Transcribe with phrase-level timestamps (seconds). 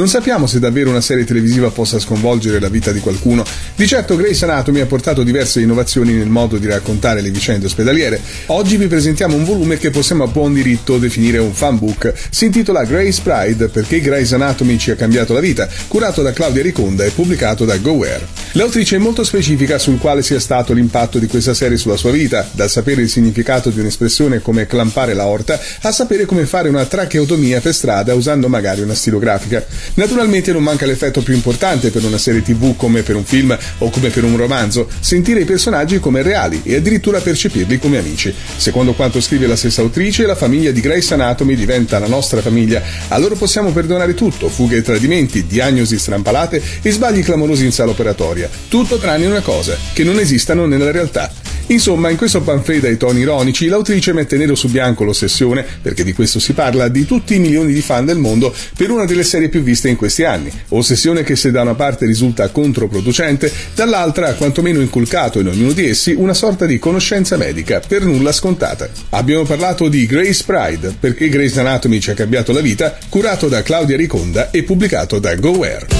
[0.00, 3.44] Non sappiamo se davvero una serie televisiva possa sconvolgere la vita di qualcuno.
[3.74, 8.18] Di certo Grey's Anatomy ha portato diverse innovazioni nel modo di raccontare le vicende ospedaliere.
[8.46, 12.14] Oggi vi presentiamo un volume che possiamo a buon diritto definire un fanbook.
[12.30, 16.62] Si intitola Grey's Pride perché Grey's Anatomy ci ha cambiato la vita, curato da Claudia
[16.62, 18.39] Riconda e pubblicato da GoWare.
[18.54, 22.48] L'autrice è molto specifica sul quale sia stato l'impatto di questa serie sulla sua vita,
[22.50, 27.60] dal sapere il significato di un'espressione come clampare l'aorta a sapere come fare una tracheotomia
[27.60, 29.64] per strada usando magari una stilografica.
[29.94, 33.88] Naturalmente non manca l'effetto più importante per una serie tv come per un film o
[33.88, 38.34] come per un romanzo, sentire i personaggi come reali e addirittura percepirli come amici.
[38.56, 42.82] Secondo quanto scrive la stessa autrice, la famiglia di Grace Anatomy diventa la nostra famiglia,
[43.06, 47.92] a loro possiamo perdonare tutto, fughe e tradimenti, diagnosi strampalate e sbagli clamorosi in sala
[47.92, 48.38] operatoria.
[48.68, 51.30] Tutto tranne una cosa, che non esistano nella realtà.
[51.70, 56.12] Insomma, in questo pamphlet dai toni ironici, l'autrice mette nero su bianco l'ossessione, perché di
[56.12, 59.48] questo si parla, di tutti i milioni di fan del mondo per una delle serie
[59.48, 60.50] più viste in questi anni.
[60.70, 65.88] Ossessione che se da una parte risulta controproducente, dall'altra ha quantomeno inculcato in ognuno di
[65.88, 68.88] essi una sorta di conoscenza medica, per nulla scontata.
[69.10, 73.62] Abbiamo parlato di Grace Pride, perché Grace Anatomy ci ha cambiato la vita, curato da
[73.62, 75.99] Claudia Riconda e pubblicato da GoWare.